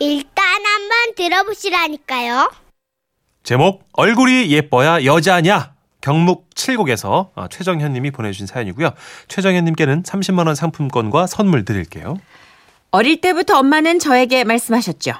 [0.00, 2.50] 일단 한번 들어보시라니까요.
[3.42, 8.92] 제목 얼굴이 예뻐야 여자냐 경묵 7곡에서 어, 최정현 님이 보내주신 사연이고요.
[9.28, 12.16] 최정현 님께는 30만 원 상품권과 선물 드릴게요.
[12.90, 15.12] 어릴 때부터 엄마는 저에게 말씀하셨죠.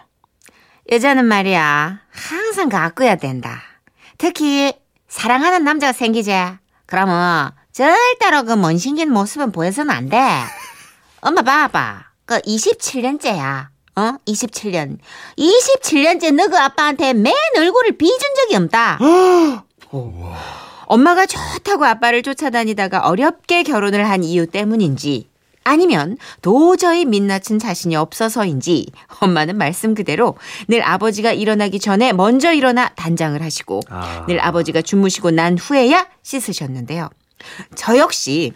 [0.90, 3.62] 여자는 말이야 항상 가꿔야 된다.
[4.16, 4.72] 특히
[5.08, 6.32] 사랑하는 남자가 생기지.
[6.86, 10.18] 그러면 절대로 그 못생긴 모습은 보여서는 안 돼.
[11.20, 12.06] 엄마 봐봐.
[12.24, 13.68] 그 27년째야.
[13.96, 14.14] 어?
[14.26, 14.98] 27년.
[15.36, 18.98] 27년째 너그 아빠한테 맨 얼굴을 비준 적이 없다.
[19.92, 20.12] 오.
[20.86, 25.28] 엄마가 좋다고 아빠를 쫓아다니다가 어렵게 결혼을 한 이유 때문인지
[25.62, 28.86] 아니면 도저히 민낯은 자신이 없어서인지
[29.20, 34.24] 엄마는 말씀 그대로 늘 아버지가 일어나기 전에 먼저 일어나 단장을 하시고 아.
[34.26, 37.08] 늘 아버지가 주무시고 난 후에야 씻으셨는데요.
[37.76, 38.52] 저 역시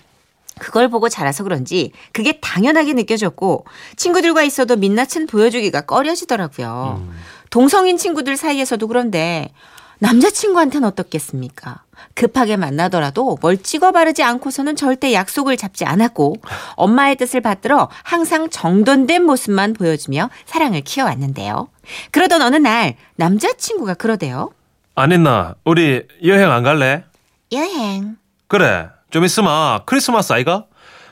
[0.59, 7.05] 그걸 보고 자라서 그런지 그게 당연하게 느껴졌고 친구들과 있어도 민낯은 보여주기가 꺼려지더라고요.
[7.07, 7.15] 음.
[7.51, 9.51] 동성인 친구들 사이에서도 그런데
[9.99, 11.83] 남자친구한테는 어떻겠습니까?
[12.15, 16.37] 급하게 만나더라도 뭘 찍어 바르지 않고서는 절대 약속을 잡지 않았고
[16.75, 21.69] 엄마의 뜻을 받들어 항상 정돈된 모습만 보여주며 사랑을 키워왔는데요.
[22.11, 24.51] 그러던 어느 날 남자친구가 그러대요.
[24.95, 25.55] 안 했나?
[25.65, 27.05] 우리 여행 안 갈래?
[27.53, 28.17] 여행.
[28.49, 28.89] 그래.
[29.15, 30.65] 좀 있으면 크리스마스 아이가?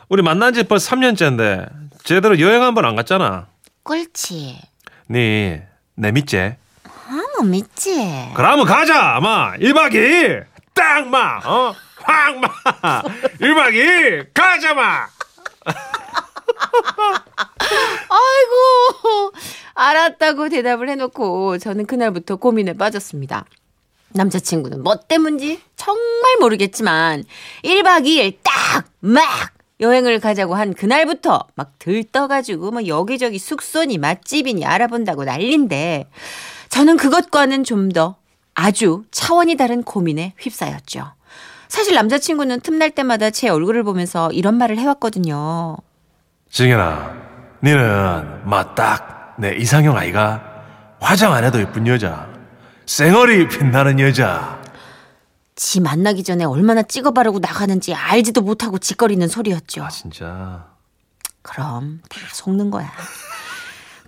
[0.09, 1.69] 우리 만난 지 벌써 3년째인데
[2.03, 3.47] 제대로 여행 한 번 안 갔잖아.
[3.85, 4.59] 꿀치.
[5.07, 6.57] 네, 내 믿지?
[7.07, 7.95] 아무 믿지.
[8.35, 9.53] 그러면 가자, 마.
[9.57, 10.47] 1박 2일.
[10.75, 11.39] 딱, 마.
[11.45, 11.73] 어?
[12.03, 12.49] 확, 마.
[13.39, 14.27] 1박 2일.
[14.35, 15.07] 가자, 마.
[18.11, 19.33] 아이고,
[19.75, 23.45] 알았다고 대답을 해놓고 저는 그날부터 고민에 빠졌습니다.
[24.15, 27.25] 남자친구는 뭐 때문인지 정말 모르겠지만
[27.65, 29.25] 1박 2일 딱, 막
[29.81, 36.09] 여행을 가자고 한 그날부터 막 들떠가지고 뭐 여기저기 숙소니 맛집이니 알아본다고 난린데
[36.69, 38.17] 저는 그것과는 좀 더
[38.55, 41.13] 아주 차원이 다른 고민에 휩싸였죠.
[41.69, 45.79] 사실 남자친구는 틈날 때마다 제 얼굴을 보면서 이런 말을 해왔거든요.
[46.51, 47.15] 정현아,
[47.63, 50.43] 니는 마 딱 내 이상형 아이가
[51.01, 52.29] 화장 안 해도 예쁜 여자.
[52.87, 54.61] 쌩얼이 빛나는 여자.
[55.55, 59.85] 지 만나기 전에 얼마나 찍어 바르고 나가는지 알지도 못하고 짓거리는 소리였죠.
[59.85, 60.67] 아, 진짜.
[61.43, 62.91] 그럼 다 속는 거야.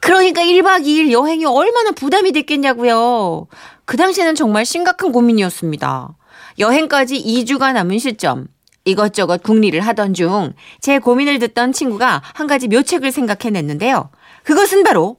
[0.00, 3.46] 그러니까 1박 2일 여행이 얼마나 부담이 됐겠냐고요.
[3.84, 6.14] 그 당시에는 정말 심각한 고민이었습니다.
[6.58, 8.46] 여행까지 2주가 남은 시점.
[8.86, 14.10] 이것저것 궁리를 하던 중 제 고민을 듣던 친구가 한 가지 묘책을 생각해냈는데요.
[14.44, 15.16] 그것은 바로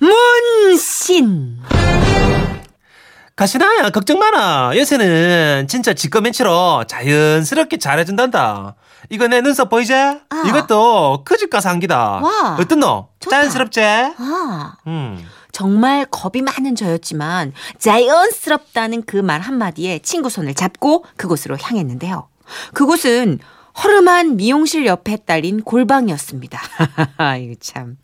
[0.00, 1.58] 문신.
[3.44, 4.72] 가시나야, 걱정 마라.
[4.76, 8.74] 요새는 진짜 지꺼맨치로 자연스럽게 잘해준단다.
[9.08, 9.94] 이거 내 눈썹 보이지?
[10.46, 12.20] 이것도 그 집 가서 한 기다.
[12.22, 13.08] 와, 어떻노?
[13.18, 13.36] 좋다.
[13.38, 13.80] 자연스럽지?
[13.82, 14.74] 아.
[14.86, 15.26] 음.
[15.52, 22.28] 정말 겁이 많은 저였지만 자연스럽다는 그 말 한마디에 친구 손을 잡고 그곳으로 향했는데요.
[22.74, 23.38] 그곳은
[23.82, 26.60] 허름한 미용실 옆에 딸린 골방이었습니다.
[27.40, 27.96] 이거 참.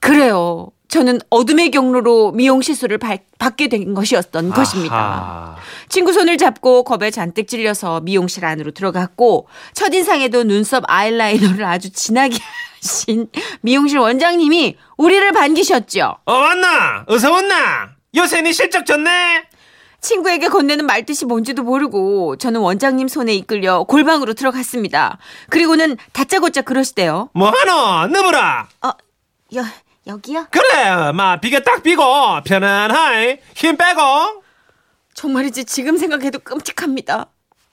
[0.00, 0.68] 그래요.
[0.90, 4.94] 저는 어둠의 경로로 미용 시술을 받- 받게 된 것이었던 것입니다.
[4.96, 5.56] 아하.
[5.88, 12.36] 친구 손을 잡고 겁에 잔뜩 찔려서 미용실 안으로 들어갔고 첫인상에도 눈썹 아이라이너를 아주 진하게
[12.82, 13.28] 하신
[13.60, 16.16] 미용실 원장님이 우리를 반기셨죠.
[16.24, 17.04] 어, 왔나?
[17.06, 17.90] 어서 왔나?
[18.16, 19.44] 요새 니 실적 좋네?
[20.00, 25.18] 친구에게 건네는 말뜻이 뭔지도 모르고 저는 원장님 손에 이끌려 골방으로 들어갔습니다.
[25.50, 27.28] 그리고는 다짜고짜 그러시대요.
[27.34, 28.06] 뭐하노?
[28.12, 28.66] 너무라?
[28.82, 28.88] 어,
[29.54, 29.62] 여,
[30.06, 30.46] 여기요?
[30.50, 32.02] 그래, 마, 비가 딱 비고,
[32.44, 34.42] 편안하이, 힘 빼고.
[35.14, 37.26] 정말이지 지금 생각해도 끔찍합니다.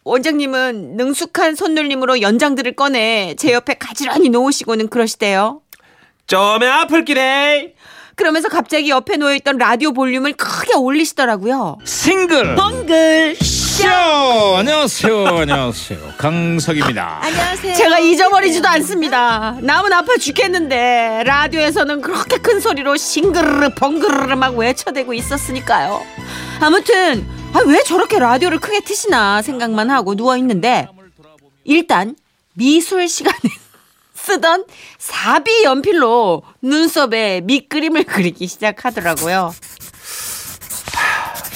[0.04, 5.62] 원장님은 능숙한 손놀림으로 연장들을 꺼내 제 옆에 가지런히 놓으시고는 그러시대요.
[6.28, 7.74] 좀에 아플 기래.
[8.16, 11.78] 그러면서 갑자기 옆에 놓여있던 라디오 볼륨을 크게 올리시더라고요.
[11.84, 13.36] 싱글 벙글
[13.78, 13.88] 쇼
[14.58, 17.76] 안녕하세요 안녕하세요 강석입니다 안녕하세요.
[17.76, 19.56] 제가 잊어버리지도 않습니다.
[19.62, 26.04] 남은 아파 죽겠는데 라디오에서는 그렇게 큰 소리로 싱그르르 벙그르르 막 외쳐대고 있었으니까요.
[26.60, 30.88] 아무튼 아, 왜 저렇게 라디오를 크게 트시나 생각만 하고 누워 있는데
[31.64, 32.16] 일단
[32.54, 33.38] 미술 시간에
[34.16, 34.66] 쓰던
[34.98, 39.54] 사비 연필로 눈썹에 밑그림을 그리기 시작하더라고요.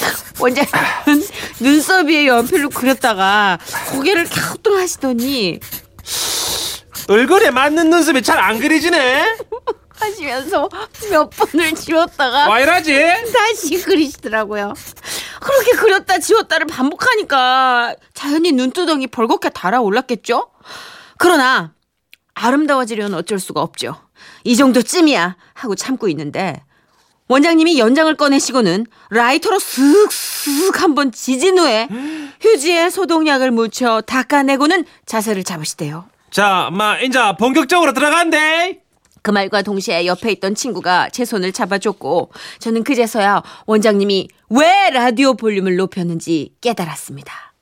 [0.40, 1.28] 원장님은
[1.60, 3.58] 눈썹 위에 연필로 그렸다가
[3.92, 5.60] 고개를 갸우뚱 하시더니
[7.10, 9.38] 얼굴에 맞는 눈썹이 잘 안 그려지네?
[10.00, 10.68] 하시면서
[11.12, 12.96] 몇 번을 지웠다가 와 이러지?
[13.34, 14.74] 다시 그리시더라고요.
[15.40, 20.50] 그렇게 그렸다 지웠다를 반복하니까 자연히 눈두덩이 벌겋게 달아올랐겠죠?
[21.20, 21.74] 그러나
[22.34, 23.96] 아름다워지려는 어쩔 수가 없죠.
[24.44, 26.64] 이 정도쯤이야 하고 참고 있는데
[27.32, 31.88] 원장님이 연장을 꺼내시고는 라이터로 슥슥 한번 지진 후에
[32.42, 36.04] 휴지에 소독약을 묻혀 닦아내고는 자세를 잡으시대요.
[36.30, 38.82] 자, 마 이제 본격적으로 들어간대.
[39.22, 45.78] 그 말과 동시에 옆에 있던 친구가 제 손을 잡아줬고 저는 그제서야 원장님이 왜 라디오 볼륨을
[45.78, 47.54] 높였는지 깨달았습니다.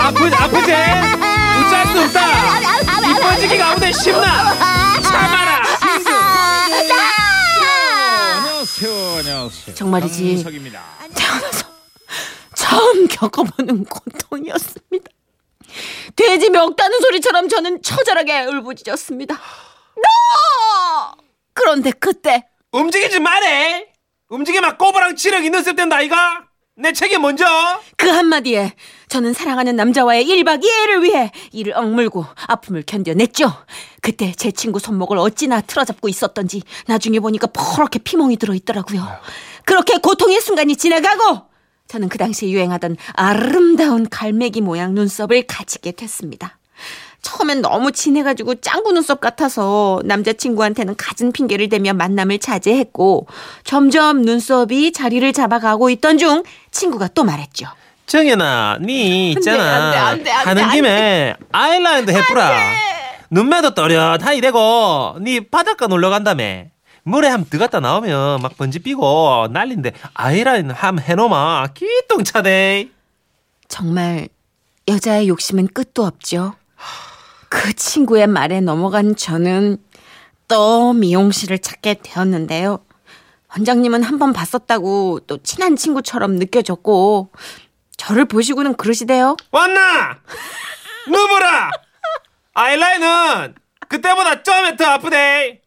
[0.00, 0.72] 아프 아프지?
[0.72, 1.07] 웃잘 수
[3.48, 4.54] 이뻐지기가 아무데 쉽나?
[5.00, 5.64] 참아라.
[8.36, 9.18] 안녕하세요.
[9.18, 9.74] 안녕하세요.
[9.74, 10.44] 정말이지.
[11.14, 11.66] 태어나서
[12.54, 15.10] 처음 겪어보는 고통이었습니다.
[16.16, 19.34] 돼지 멱다는 소리처럼 저는 처절하게 울부짖었습니다.
[19.34, 21.16] 너!
[21.54, 23.86] 그런데 그때 움직이지 마래.
[24.28, 26.47] 움직이면 꼬부랑 치력 있는 습 된다 이가.
[26.80, 27.44] 내 책임 먼저.
[27.96, 28.72] 그 한마디에
[29.08, 33.52] 저는 사랑하는 남자와의 1박 2일을 위해 이를 억물고 아픔을 견뎌냈죠.
[34.00, 39.04] 그때 제 친구 손목을 어찌나 틀어잡고 있었던지 나중에 보니까 퍼렇게 피멍이 들어있더라고요.
[39.64, 41.48] 그렇게 고통의 순간이 지나가고
[41.88, 46.58] 저는 그 당시에 유행하던 아름다운 갈매기 모양 눈썹을 가지게 됐습니다.
[47.22, 53.26] 처음엔 너무 진해가지고 짱구 눈썹 같아서 남자친구한테는 갖은 핑계를 대며 만남을 자제했고
[53.64, 57.66] 점점 눈썹이 자리를 잡아가고 있던 중 친구가 또 말했죠.
[58.06, 59.62] 정연아, 니 있잖아.
[59.62, 62.50] 안 돼, 안 돼, 안 돼, 하는 안 김에 아이라인도 해뿌라.
[63.30, 66.64] 눈매도 또렷하게 되고, 니 바닷가 놀러 간다며.
[67.02, 72.88] 물에 함 들어갔다 나오면 막 번지 삐고 난린데 아이라인 함 해놓으마 기똥차대.
[73.68, 74.28] 정말
[74.88, 76.54] 여자의 욕심은 끝도 없죠.
[77.48, 79.78] 그 친구의 말에 넘어간 저는
[80.48, 82.84] 또 미용실을 찾게 되었는데요.
[83.50, 87.30] 원장님은 한 번 봤었다고 또 친한 친구처럼 느껴졌고
[87.96, 89.36] 저를 보시고는 그러시대요.
[89.50, 90.20] 왔나?
[91.06, 91.70] 누구라?
[92.54, 93.54] 아이라인은
[93.88, 95.62] 그때보다 좀에 더 아프대.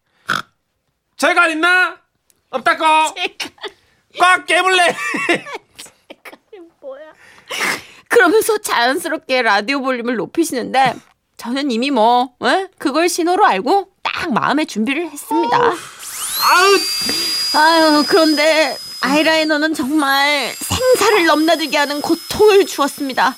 [1.17, 1.97] 제갈 있나?
[2.49, 2.85] 없다고?
[4.19, 4.95] 꽉 깨물래.
[8.11, 10.95] 그러면서 자연스럽게 라디오 볼륨을 높이시는데
[11.37, 12.67] 저는 이미 뭐 에?
[12.77, 15.57] 그걸 신호로 알고 딱 마음의 준비를 했습니다.
[17.55, 23.35] 아유, 그런데 아이라이너는 정말 생사를 넘나들게 하는 고통을 주었습니다.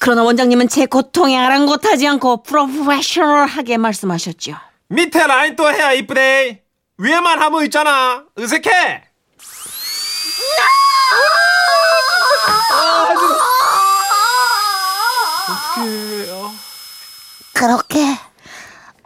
[0.00, 4.56] 그러나 원장님은 제 고통에 아랑곳하지 않고 프로페셔널하게 말씀하셨죠.
[4.88, 6.62] 밑에 라인 또 해야 이쁘대.
[6.98, 8.24] 위에만 하면 있잖아.
[8.38, 9.02] 어색해.
[17.68, 18.04] 그렇게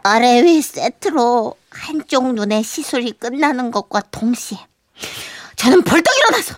[0.03, 4.57] 아래 위 세트로 한쪽 눈의 시술이 끝나는 것과 동시에
[5.55, 6.55] 저는 벌떡 일어나서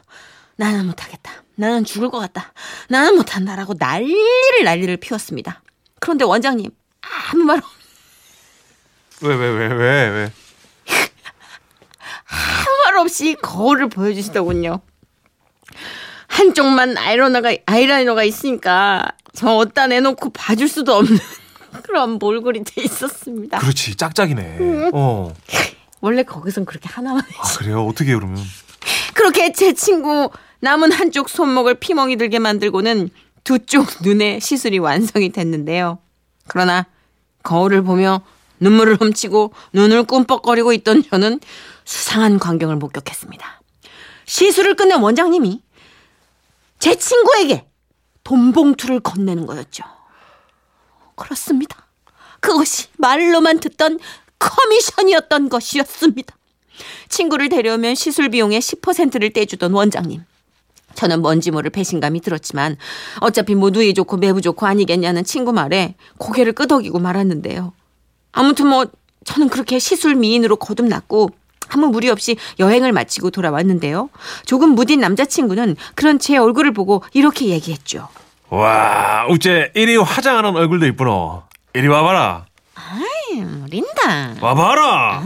[0.56, 1.32] 나는 못하겠다.
[1.56, 2.54] 나는 죽을 것 같다.
[2.90, 5.62] 나는 못한다라고 난리를 난리를 피웠습니다.
[6.00, 6.72] 그런데 원장님
[7.32, 7.66] 아무 말 없-
[9.22, 10.32] 왜왜 왜 왜 왜?
[12.26, 14.82] 아무 말 없이 거울을 보여주시더군요.
[16.28, 19.06] 한쪽만 아이라이너가 아이라이너가 있으니까
[19.36, 21.20] 저 어디다 내놓고 봐줄 수도 없는
[21.82, 23.60] 그런 몰골이 돼 있었습니다.
[23.60, 24.90] 그렇지 짝짝이네.
[24.94, 25.34] 어.
[26.02, 27.86] 원래 거기선 그렇게 하나만 아, 그래요?
[27.86, 28.38] 어떻게 그러면?
[29.14, 30.30] 그렇게 제 친구
[30.62, 33.10] 남은 한쪽 손목을 피멍이 들게 만들고는
[33.44, 35.98] 두 쪽 눈의 시술이 완성이 됐는데요.
[36.48, 36.86] 그러나
[37.44, 38.22] 거울을 보며
[38.60, 41.40] 눈물을 훔치고 눈을 꿈뻑거리고 있던 저는
[41.86, 43.62] 수상한 광경을 목격했습니다.
[44.26, 45.62] 시술을 끝낸 원장님이
[46.80, 47.66] 제 친구에게
[48.24, 49.84] 돈봉투를 건네는 거였죠.
[51.22, 51.86] 그렇습니다.
[52.40, 54.00] 그것이 말로만 듣던
[54.40, 56.36] 커미션이었던 것이었습니다.
[57.10, 60.24] 친구를 데려오면 시술 비용의 10%를 떼주던 원장님.
[60.96, 62.76] 저는 뭔지 모를 배신감이 들었지만
[63.20, 67.72] 어차피 뭐 누이 좋고 매부 좋고 아니겠냐는 친구 말에 고개를 끄덕이고 말았는데요.
[68.32, 68.88] 아무튼 뭐
[69.24, 71.30] 저는 그렇게 시술 미인으로 거듭났고
[71.70, 74.10] 아무 무리 없이 여행을 마치고 돌아왔는데요.
[74.46, 78.10] 조금 무딘 남자친구는 그런 제 얼굴을 보고 이렇게 얘기했죠.
[78.52, 81.44] 와, 어째 이리 화장하는 얼굴도 이쁘노.
[81.74, 82.46] 이리 와봐라.
[83.34, 84.36] 음, 린다.
[84.42, 85.24] 와봐라.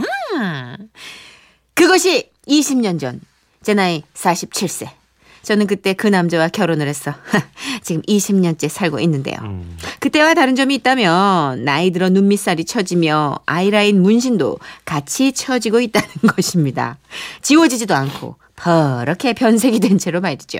[1.74, 3.20] 그것이 20년 전.
[3.64, 4.88] 제 나이 47세.
[5.42, 7.14] 저는 그때 그 남자와 결혼을 해서
[7.82, 9.36] 지금 20년째 살고 있는데요.
[9.42, 9.76] 음.
[9.98, 16.98] 그때와 다른 점이 있다면 나이 들어 눈 밑살이 처지며 아이라인 문신도 같이 처지고 있다는 것입니다.
[17.42, 20.58] 지워지지도 않고 버렇게 변색이 된 채로 말이죠.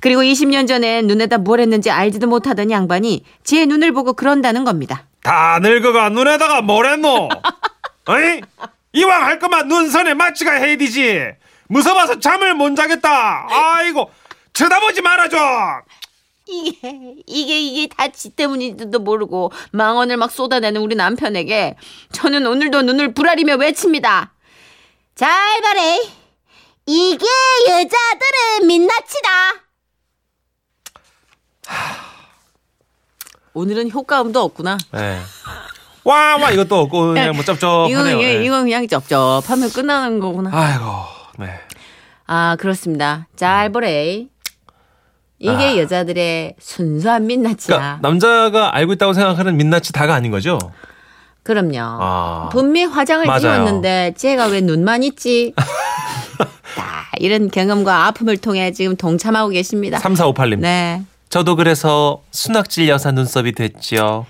[0.00, 5.04] 그리고 20년 전에 눈에다 뭘 했는지 알지도 못하던 양반이 제 눈을 보고 그런다는 겁니다.
[5.22, 7.28] 다 늙어가 눈에다가 뭘 했노?
[8.08, 8.40] 어이?
[8.92, 11.20] 이왕 할 거면 눈선에 마취가 해야 되지.
[11.68, 13.46] 무서워서 잠을 못 자겠다.
[13.50, 14.10] 아이고,
[14.54, 15.36] 쳐다보지 말아줘.
[16.48, 16.78] 이게
[17.26, 21.74] 이게 이게 다 지 때문인지도 모르고 망언을 막 쏟아내는 우리 남편에게
[22.12, 24.32] 저는 오늘도 눈을 부라리며 외칩니다.
[25.16, 25.98] 잘 봐래.
[26.86, 27.26] 이게
[27.68, 29.30] 여자들의 민낯이다.
[33.54, 34.76] 오늘은 효과음도 없구나.
[34.96, 35.18] 예.
[36.04, 38.20] 와, 와, 이것도 없고, 그냥 뭐 쩝쩝하네요.
[38.20, 38.44] 이거, 예.
[38.44, 40.50] 이거 그냥 쩝쩝하면 끝나는 거구나.
[40.52, 40.84] 아이고,
[41.38, 41.58] 네.
[42.26, 43.26] 아, 그렇습니다.
[43.34, 44.26] 잘 보래.
[45.38, 45.76] 이게 아.
[45.78, 47.56] 여자들의 순수한 민낯이야.
[47.66, 50.58] 그러니까 남자가 알고 있다고 생각하는 민낯이 다가 아닌 거죠?
[51.42, 51.78] 그럼요.
[51.78, 52.48] 아.
[52.52, 53.40] 분명히 화장을 맞아요.
[53.40, 55.52] 지웠는데 쟤가 왜 눈만 있지?
[56.36, 59.98] 다 이런 경험과 아픔을 통해 지금 동참하고 계십니다.
[59.98, 60.58] 3458님.
[60.60, 61.02] 네.
[61.28, 64.26] 저도 그래서 순학질 여사 눈썹이 됐죠.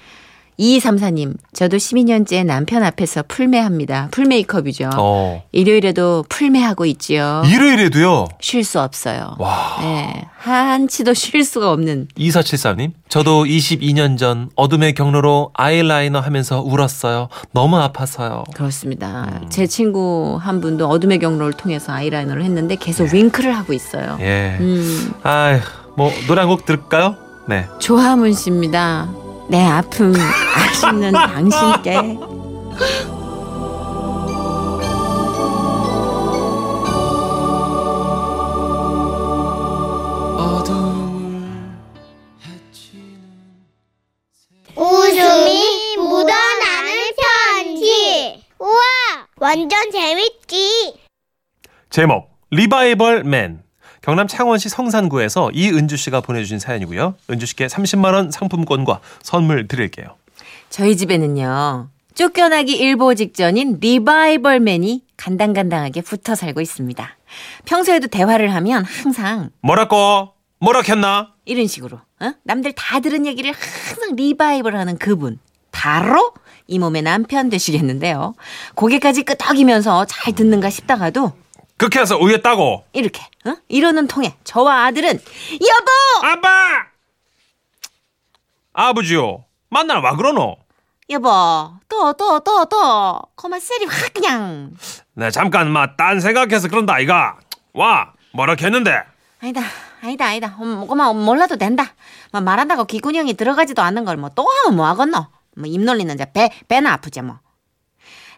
[0.59, 4.09] 2234님, 저도 12년째 남편 앞에서 풀메합니다.
[4.11, 4.91] 풀메이크업이죠.
[4.97, 5.43] 어.
[5.53, 7.43] 일요일에도 풀메하고 있지요.
[7.47, 8.29] 일요일에도요.
[8.41, 9.37] 쉴 수 없어요.
[9.39, 9.77] 와.
[9.83, 10.25] 네.
[10.39, 12.93] 한치도 쉴 수가 없는 2473님.
[13.09, 17.29] 저도 22년 전 어둠의 경로로 아이라이너 하면서 울었어요.
[17.53, 18.45] 너무 아파서요.
[18.55, 19.29] 그렇습니다.
[19.43, 19.49] 음.
[19.51, 24.17] 제 친구 한 분도 어둠의 경로를 통해서 아이라이너를 했는데 계속 윙크를 하고 있어요.
[24.21, 24.57] 예.
[24.61, 25.61] 음, 아휴,
[25.97, 27.17] 뭐, 노래 한 곡 들을까요?
[27.49, 27.67] 네.
[27.81, 29.09] 조하문 씨입니다.
[29.49, 31.97] 내 아픔 아시는 당신께
[44.77, 48.45] 웃음이 묻어나는 편지.
[48.59, 48.81] 우와,
[49.39, 50.99] 완전 재밌지.
[51.91, 53.63] 제목 리바이벌 맨
[54.07, 57.17] 경남 창원시 성산구에서 이은주 씨가 보내주신 사연이고요.
[57.29, 60.15] 은주 씨께 30만 원 상품권과 선물 드릴게요.
[60.71, 61.89] 저희 집에는요.
[62.15, 67.17] 쫓겨나기 일보 직전인 리바이벌맨이 간당간당하게 붙어 살고 있습니다.
[67.65, 70.35] 평소에도 대화를 하면 항상 뭐라고?
[70.61, 71.33] 뭐라 했나?
[71.45, 72.33] 이런 식으로 어?
[72.45, 75.41] 남들 다 들은 얘기를 항상 리바이벌하는 그분
[75.73, 76.33] 바로
[76.69, 78.37] 이 몸의 남편 되시겠는데요.
[78.77, 81.33] 고개까지 끄덕이면서 잘 듣는가 싶다가도
[81.79, 82.85] 그렇게 해서 우였다고.
[82.93, 83.57] 이렇게 어?
[83.69, 86.87] 이러는 통에 저와 아들은 여보 아빠!
[88.73, 89.45] 아버지요.
[89.71, 90.57] 만나러 와 그러노?
[91.11, 91.29] 여보
[91.89, 94.73] 또 또 또또 그만 세리 확 그냥
[95.15, 97.37] 내 잠깐 막딴 생각해서 그런다 아이가.
[97.75, 99.03] 와 뭐라 했는데?
[99.41, 99.61] 아니다
[100.03, 101.95] 아니다 아니다 음, 그만 몰라도 된다
[102.33, 106.25] 뭐 말한다고 기군형이 들어가지도 않는 걸 뭐 또 하면 뭐 하겠노 뭐 입 놀리는 자
[106.33, 107.39] 배 배나 아프지 뭐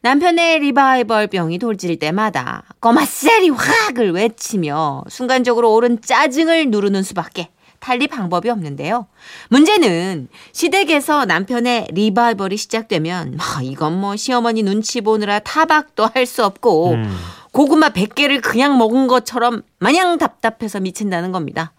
[0.03, 7.49] 남편의 리바이벌 병이 돌질 때마다 꼬마 세리 확을 외치며 순간적으로 오른 짜증을 누르는 수밖에
[7.81, 9.07] 달리 방법이 없는데요.
[9.51, 16.93] 문제는 시댁에서 남편의 리바이벌이 시작되면 뭐 이건 뭐 시어머니 눈치 보느라 타박도 할 수 없고
[16.93, 17.17] 음.
[17.53, 21.73] 고구마 100개를 그냥 먹은 것처럼 마냥 답답해서 미친다는 겁니다.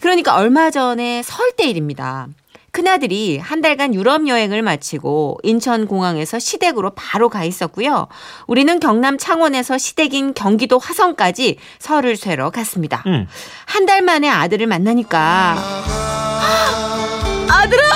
[0.00, 2.28] 그러니까 얼마 전에 설 때 일입니다.
[2.78, 8.06] 큰아들이 한 달간 유럽 여행을 마치고 인천공항에서 시댁으로 바로 가 있었고요.
[8.46, 13.02] 우리는 경남 창원에서 시댁인 경기도 화성까지 설을 쇠러 갔습니다.
[13.08, 13.26] 음.
[13.66, 15.56] 한달 만에 아들을 만나니까
[17.50, 17.87] 아들아!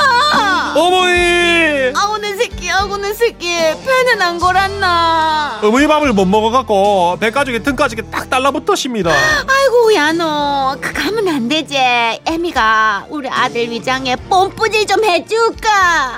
[3.14, 5.61] 새끼 배는 안 골았나.
[5.62, 9.11] 어머니 밥을 못 먹어갖고 배가죽에 등가죽에 딱 달라붙었습니다.
[9.11, 11.76] 아이고 야너 그 가면 안 되지.
[11.76, 15.69] 애미가 우리 아들 위장에 뽐뿌질 좀 해줄까?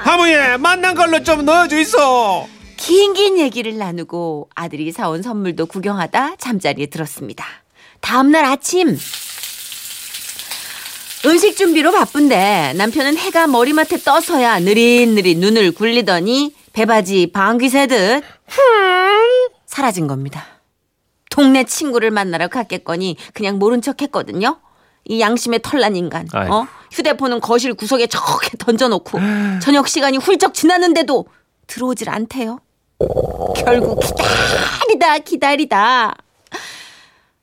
[0.04, 2.48] 하모니 만난 걸로 좀 넣어주이소.
[2.76, 7.44] 긴긴 얘기를 나누고 아들이 사온 선물도 구경하다 잠자리에 들었습니다.
[8.00, 8.98] 다음날 아침.
[11.26, 18.22] 음식 준비로 바쁜데 남편은 해가 머리맡에 떠서야 느릿느릿 눈을 굴리더니 배바지 방귀 새듯
[19.64, 20.44] 사라진 겁니다.
[21.30, 24.60] 동네 친구를 만나러 갔겠거니 그냥 모른 척 했거든요.
[25.04, 26.28] 이 양심의 털난 인간.
[26.32, 26.54] 아이고.
[26.54, 26.66] 어?
[26.90, 29.18] 휴대폰은 거실 구석에 저렇게 던져놓고
[29.62, 31.26] 저녁 시간이 훌쩍 지났는데도
[31.66, 32.60] 들어오질 않대요.
[33.56, 36.14] 결국 기다리다 기다리다.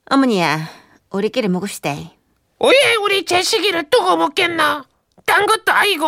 [0.10, 0.70] 어머니야
[1.10, 1.90] 우리끼리 먹읍시다.
[2.64, 4.86] 왜 우리 제식이를 두고 먹겠나?
[5.32, 6.08] 딴 것도 아니고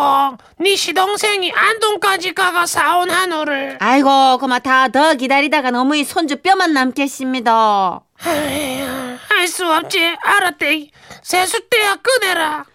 [0.60, 3.78] 네 시동생이 안동까지 가가 사온 한우를.
[3.80, 8.02] 아이고 그만 다 더 기다리다가 너무 이 손주 뼈만 남겠습니다.
[8.18, 10.16] 할 수 없지.
[10.22, 10.90] 알았대.
[11.22, 12.66] 세숫대야 꺼내라.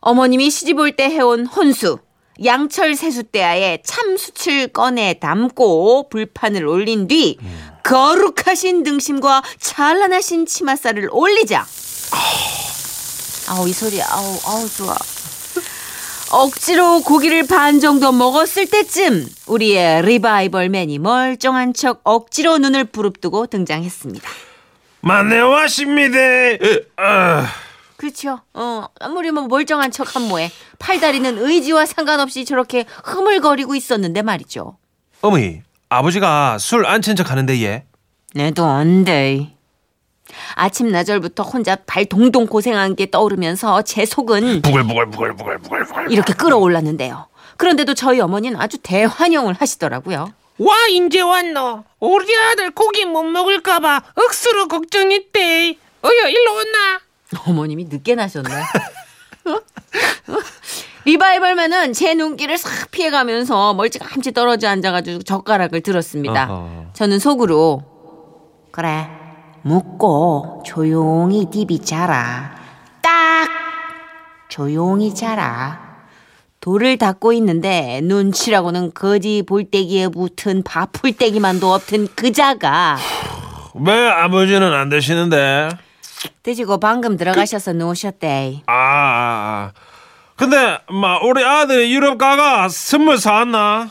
[0.00, 1.98] 어머님이 시집 올 때 해온 혼수.
[2.44, 7.38] 양철 세숫대야에 참수칠 꺼내 담고 불판을 올린 뒤
[7.84, 11.64] 거룩하신 등심과 찬란하신 치맛살을 올리자.
[13.48, 14.96] 아우 이 소리 아우 아우 좋아
[16.34, 24.28] 억지로 고기를 반 정도 먹었을 때쯤 우리의 리바이벌맨이 멀쩡한 척 억지로 눈을 부릅뜨고 등장했습니다.
[25.00, 26.18] 만내 왔습니다.
[26.96, 27.46] 아,
[27.96, 28.40] 그렇죠.
[28.52, 30.50] 어, 아무리 뭐 멀쩡한 척한 뭐해.
[30.80, 34.76] 팔다리는 의지와 상관없이 저렇게 흐물거리고 있었는데 말이죠.
[35.20, 37.84] 어머니, 아버지가 술 안 친척 하는데 얘.
[38.34, 39.53] 내도 안 돼.
[40.54, 46.10] 아침 나절부터 혼자 발 동동 고생한 게 떠오르면서 제 속은 부글부글부글부글부글.
[46.10, 47.26] 이렇게 끌어올랐는데요.
[47.56, 50.32] 그런데도 저희 어머니는 아주 대환영을 하시더라고요.
[50.58, 57.00] 와 인제 왔노 우리 아들 고기 못 먹을까봐 억수로 걱정했대 어여 일로 왔나
[57.46, 58.48] 어머님이 늦게 나셨네.
[61.04, 66.44] 리바이벌맨은 제 눈길을 싹 피해가면서 멀찌감치 떨어져 앉아가지고 젓가락을 들었습니다.
[66.50, 66.86] 어허.
[66.94, 67.82] 저는 속으로
[68.70, 69.08] 그래
[69.64, 72.54] 묻고 조용히 디비 자라
[73.00, 73.48] 딱
[74.48, 75.80] 조용히 자라
[76.60, 82.98] 돌을 닦고 있는데 눈치라고는 거지 볼때기에 붙은 밥풀떼기만도 없던 그자가
[83.74, 85.68] 왜 아버지는 안 드시는데?
[86.42, 88.62] 드시고 방금 들어가셔서 누우셨대.
[88.66, 89.72] 아, 아, 아.
[90.36, 93.90] 근데 막 우리 아들이 유럽 가가 선물 사왔나?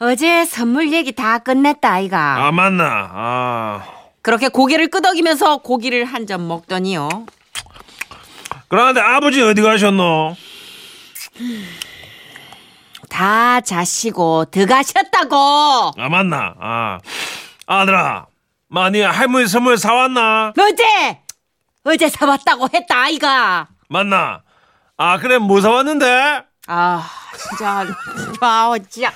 [0.00, 2.46] 어제 선물 얘기 다 끝냈다 아이가.
[2.46, 2.84] 아 맞나?
[3.12, 3.82] 아
[4.24, 7.08] 그렇게 고개를 끄덕이면서 고기를 한 점 먹더니요.
[8.68, 10.34] 그런데 아버지 어디 가셨노?
[13.10, 15.36] 다 자시고 들어가셨다고.
[15.98, 16.54] 아 맞나?
[16.58, 16.98] 아
[17.66, 18.26] 아들아,
[18.68, 20.54] 많이 할머니 선물 사왔나?
[20.58, 21.18] 어제
[21.84, 23.68] 어제 사왔다고 했다 아이가.
[23.90, 24.40] 맞나?
[24.96, 26.42] 아 그래 뭐 사왔는데?
[26.66, 27.84] 아 진짜
[28.40, 29.12] 아 진짜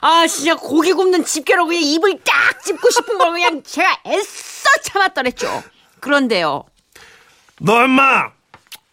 [0.00, 4.51] 아 진짜 고기 굽는 집게로 그냥 입을 딱 찝고 싶은 걸 그냥 제가 애써
[4.82, 5.62] 참았더랬죠.
[6.00, 6.64] 그런데요.
[7.60, 8.30] 너 임마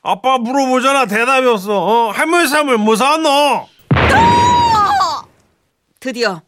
[0.02, 1.72] 아빠 물어보잖아 대답이 없어.
[1.74, 2.12] 어?
[2.12, 3.68] 할머니 선물 뭐 사왔노?
[6.00, 6.42] 드디어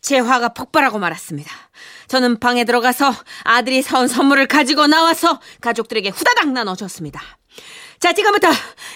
[0.00, 1.50] 제 화가 폭발하고 말았습니다.
[2.08, 7.20] 저는 방에 들어가서 아들이 사온 선물을 가지고 나와서 가족들에게 후다닥 나눠줬습니다.
[7.98, 8.48] 자, 지금부터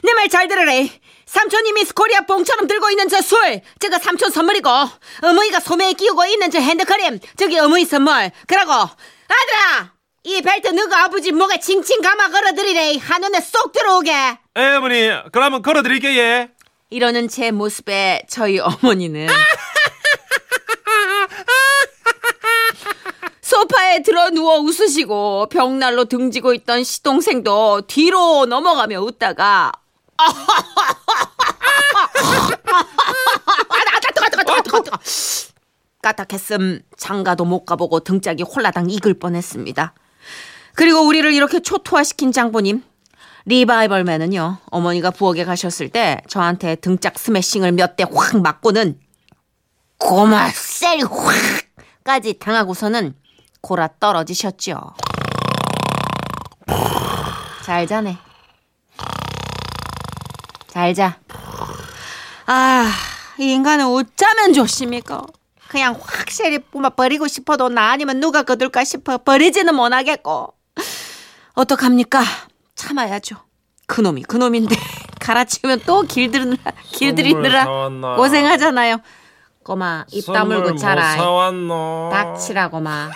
[0.02, 0.90] 내 말 잘 들으래.
[1.26, 4.68] 삼촌이 미스 코리아 봉처럼 들고 있는 저 술, 저거 삼촌 선물이고,
[5.22, 8.30] 어머니가 소매에 끼우고 있는 저 핸드크림, 저기 어머니 선물.
[8.46, 8.88] 그러고,
[9.28, 9.92] 아들아!
[10.24, 12.96] 이 벨트 너가 아버지 목에 칭칭 감아 걸어드리래.
[12.98, 14.12] 한눈에 쏙 들어오게.
[14.56, 16.50] 에 어머니 그러면 걸어드릴게 예.
[16.90, 19.28] 이러는 제 모습에 저희 어머니는
[23.40, 29.72] 소파에 들어 누워 웃으시고 벽난로 등지고 있던 시동생도 뒤로 넘어가며 웃다가
[36.10, 39.92] 까딱했음 장가도 못 가보고 등짝이 홀라당 익을 뻔했습니다.
[40.74, 42.84] 그리고 우리를 이렇게 초토화시킨 장보님
[43.46, 49.00] 리바이벌맨은요 어머니가 부엌에 가셨을 때 저한테 등짝 스매싱을 몇 대 확 맞고는
[49.98, 51.00] 고마 셀
[52.04, 53.14] 확까지 당하고서는
[53.60, 54.78] 골아 떨어지셨죠.
[57.64, 58.16] 잘 자네.
[60.68, 61.18] 잘 자.
[62.46, 62.92] 아,
[63.40, 65.22] 이 인간은 어쩌면 좋습니까?
[65.68, 70.52] 그냥 확실히 뿜어 버리고 싶어도 나 아니면 누가 거둘까 싶어 버리지는 못하겠고.
[71.54, 72.22] 어떡합니까?
[72.74, 73.36] 참아야죠.
[73.86, 74.76] 그놈이 그놈인데
[75.20, 78.16] 갈아치우면 또 길들이느라 길들이느라?
[78.16, 78.98] 고생하잖아요.
[79.62, 81.16] 꼬마 입 다물고 자라.
[81.16, 82.10] 사왔노?
[82.12, 83.10] 닥치라고 마.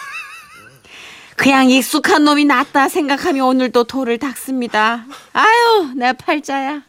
[1.37, 5.07] 그냥 익숙한 놈이 낫다 생각하며 오늘도 돌을 닦습니다.
[5.33, 6.83] 아유, 내 팔자야.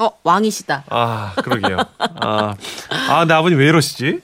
[0.00, 0.84] 어, 왕이시다.
[0.88, 1.76] 아 그러게요.
[1.98, 2.54] 아,
[3.08, 4.20] 아 근데 아버님 왜 이러시지?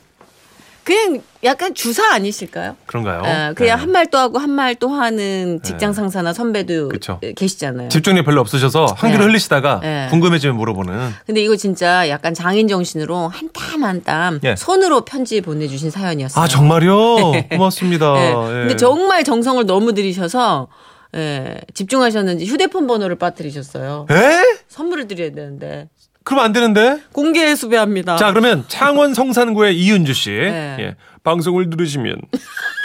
[0.85, 2.77] 그냥 약간 주사 아니실까요?
[2.87, 3.19] 그런가요?
[3.19, 3.81] 어, 그냥 네.
[3.83, 7.21] 한말 또 하고 한 말 또 하는 직장 상사나 선배도 그쵸.
[7.37, 7.89] 계시잖아요.
[7.89, 9.25] 집중력이 별로 없으셔서 한글 네.
[9.27, 10.07] 흘리시다가 네.
[10.11, 11.13] 궁금해지면 물어보는.
[11.27, 14.55] 근데 이거 진짜 약간 장인 정신으로 한 땀 한땀 예.
[14.57, 16.45] 손으로 편지 보내주신 사연이었어요.
[16.45, 17.33] 아 정말요?
[17.51, 18.13] 고맙습니다.
[18.15, 18.29] 네.
[18.31, 18.35] 예.
[18.61, 20.69] 근데 정말 정성을 너무 들이셔서
[21.15, 24.07] 예, 집중하셨는지 휴대폰 번호를 빠뜨리셨어요.
[24.11, 24.43] 에?
[24.69, 25.89] 선물을 드려야 되는데
[26.25, 27.01] 그럼 안 되는데?
[27.13, 28.17] 공개 수배합니다.
[28.17, 30.77] 자 그러면 창원 성산구의 이은주 씨 네.
[30.81, 30.97] 예.
[31.23, 32.21] 방송을 들으시면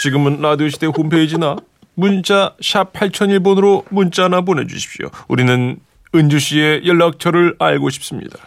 [0.01, 1.55] 지금은 라디오 시대 홈페이지나
[1.95, 5.09] 문자 샵 8001번으로 문자나 보내주십시오.
[5.27, 5.77] 우리는
[6.15, 8.37] 은주 씨의 연락처를 알고 싶습니다.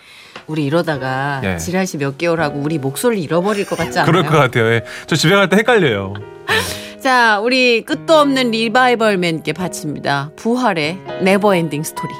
[0.46, 1.58] 우리 이러다가 예.
[1.58, 4.10] 지라시 몇 개월 하고 우리 목소리를 잃어버릴 것 같지 않아요?
[4.10, 4.66] 그럴 것 같아요.
[4.72, 4.82] 예.
[5.06, 6.14] 저 집에 갈 때 헷갈려요.
[7.00, 10.30] 자, 우리 끝도 없는 리바이벌맨께 바칩니다.
[10.36, 12.12] 부활의 Never Ending Story.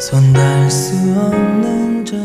[0.00, 2.16] 손 닿을 수 없는 저